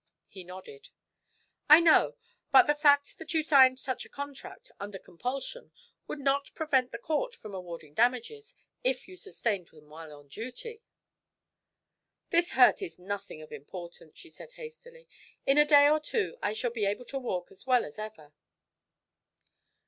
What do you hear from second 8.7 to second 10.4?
if you sustained them while on